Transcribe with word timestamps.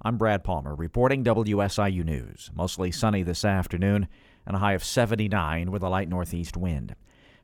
I'm 0.00 0.16
Brad 0.16 0.44
Palmer 0.44 0.76
reporting 0.76 1.24
WSIU 1.24 2.04
News. 2.04 2.52
Mostly 2.54 2.92
sunny 2.92 3.24
this 3.24 3.44
afternoon 3.44 4.06
and 4.46 4.54
a 4.54 4.60
high 4.60 4.74
of 4.74 4.84
79 4.84 5.72
with 5.72 5.82
a 5.82 5.88
light 5.88 6.08
northeast 6.08 6.56
wind. 6.56 6.94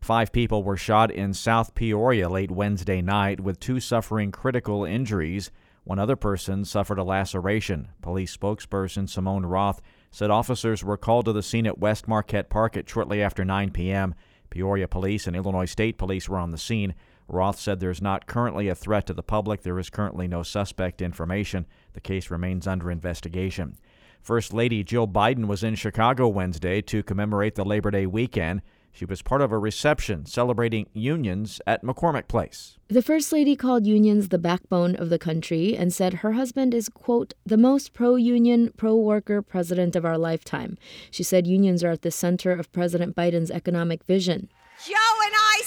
Five 0.01 0.31
people 0.31 0.63
were 0.63 0.77
shot 0.77 1.11
in 1.11 1.35
South 1.35 1.75
Peoria 1.75 2.29
late 2.29 2.53
Wednesday 2.53 3.03
night, 3.03 3.41
with 3.41 3.59
two 3.59 3.81
suffering 3.81 4.31
critical 4.31 4.85
injuries. 4.85 5.51
One 5.83 5.99
other 5.99 6.15
person 6.15 6.65
suffered 6.65 6.99
a 6.99 7.03
laceration. 7.03 7.89
Police 8.03 8.37
spokesperson 8.37 9.09
Simone 9.09 9.47
Roth 9.47 9.81
said 10.13 10.31
officers 10.31 10.85
were 10.85 10.97
called 10.97 11.25
to 11.25 11.33
the 11.33 11.43
scene 11.43 11.67
at 11.67 11.79
West 11.79 12.07
Marquette 12.07 12.51
Park 12.51 12.77
at 12.77 12.89
shortly 12.89 13.21
after 13.21 13.45
9 13.45 13.73
p.m. 13.73 14.15
Peoria 14.51 14.87
Police 14.87 15.27
and 15.27 15.35
Illinois 15.35 15.65
State 15.65 15.99
Police 15.99 16.29
were 16.29 16.39
on 16.39 16.53
the 16.53 16.59
scene. 16.59 16.95
Roth 17.29 17.59
said 17.59 17.81
there's 17.81 18.03
not 18.03 18.27
currently 18.27 18.69
a 18.69 18.75
threat 18.75 19.07
to 19.07 19.15
the 19.15 19.23
public. 19.23 19.63
There 19.63 19.79
is 19.79 19.91
currently 19.91 20.29
no 20.29 20.43
suspect 20.43 21.01
information. 21.01 21.67
The 21.95 22.01
case 22.01 22.31
remains 22.31 22.67
under 22.67 22.91
investigation. 22.91 23.77
First 24.21 24.53
Lady 24.55 24.83
Jill 24.83 25.07
Biden 25.07 25.47
was 25.47 25.63
in 25.63 25.75
Chicago 25.75 26.29
Wednesday 26.29 26.81
to 26.83 27.03
commemorate 27.03 27.57
the 27.57 27.65
Labor 27.65 27.91
Day 27.91 28.07
weekend. 28.07 28.63
She 28.91 29.05
was 29.05 29.23
part 29.23 29.41
of 29.41 29.51
a 29.51 29.59
reception 29.59 30.25
celebrating 30.25 30.87
unions 30.93 31.61
at 31.67 31.83
McCormick 31.83 32.29
Place. 32.29 32.79
The 32.87 33.03
First 33.03 33.33
Lady 33.33 33.57
called 33.57 33.87
unions 33.87 34.29
the 34.29 34.39
backbone 34.39 34.95
of 34.95 35.11
the 35.11 35.19
country 35.19 35.77
and 35.77 35.93
said 35.93 36.15
her 36.15 36.33
husband 36.33 36.73
is, 36.73 36.89
quote, 36.89 37.35
the 37.45 37.57
most 37.57 37.93
pro 37.93 38.15
union, 38.15 38.73
pro 38.77 38.95
worker 38.95 39.43
president 39.43 39.97
of 39.97 40.05
our 40.05 40.17
lifetime. 40.17 40.79
She 41.11 41.25
said 41.25 41.47
unions 41.47 41.83
are 41.83 41.91
at 41.91 42.03
the 42.03 42.13
center 42.13 42.53
of 42.53 42.71
President 42.71 43.17
Biden's 43.17 43.51
economic 43.51 44.05
vision. 44.05 44.49
Joe 44.87 44.95
and 45.25 45.35
I 45.35 45.63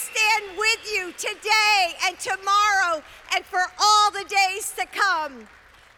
and 2.08 2.18
tomorrow 2.20 3.04
and 3.36 3.46
for 3.46 3.60
all 3.80 4.12
the 4.12 4.26
days 4.30 4.74
to 4.78 4.86
come. 4.86 5.48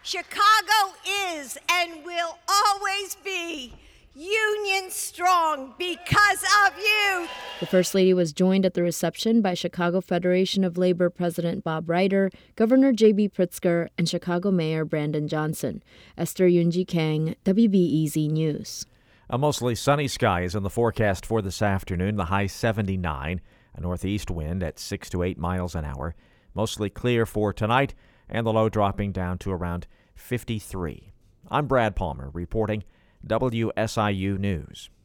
Chicago 0.02 0.96
is 1.32 1.56
and 1.70 2.04
will 2.04 2.38
always 2.48 3.16
be 3.24 3.74
Union 4.14 4.90
strong 4.90 5.72
because 5.78 6.42
of 6.66 6.76
you. 6.76 7.28
The 7.60 7.66
First 7.66 7.94
Lady 7.94 8.12
was 8.12 8.32
joined 8.32 8.66
at 8.66 8.74
the 8.74 8.82
reception 8.82 9.40
by 9.40 9.54
Chicago 9.54 10.00
Federation 10.00 10.64
of 10.64 10.76
Labor 10.76 11.10
President 11.10 11.62
Bob 11.62 11.88
Reiter, 11.88 12.30
Governor 12.56 12.92
J.B. 12.92 13.28
Pritzker, 13.28 13.88
and 13.96 14.08
Chicago 14.08 14.50
Mayor 14.50 14.84
Brandon 14.84 15.28
Johnson. 15.28 15.80
Esther 16.18 16.48
Yoon-Ji 16.48 16.86
Kang, 16.86 17.36
WBEZ 17.44 18.30
News. 18.30 18.84
A 19.28 19.38
mostly 19.38 19.76
sunny 19.76 20.08
sky 20.08 20.42
is 20.42 20.56
in 20.56 20.64
the 20.64 20.70
forecast 20.70 21.24
for 21.24 21.40
this 21.40 21.62
afternoon, 21.62 22.16
the 22.16 22.24
high 22.24 22.48
79, 22.48 23.40
a 23.74 23.80
northeast 23.80 24.30
wind 24.30 24.62
at 24.62 24.78
6 24.78 25.10
to 25.10 25.22
8 25.22 25.38
miles 25.38 25.74
an 25.74 25.84
hour. 25.84 26.14
Mostly 26.54 26.90
clear 26.90 27.26
for 27.26 27.52
tonight, 27.52 27.94
and 28.28 28.46
the 28.46 28.52
low 28.52 28.68
dropping 28.68 29.12
down 29.12 29.38
to 29.38 29.50
around 29.50 29.86
53. 30.14 31.12
I'm 31.50 31.66
Brad 31.66 31.96
Palmer 31.96 32.30
reporting 32.32 32.84
WSIU 33.26 34.38
News. 34.38 34.90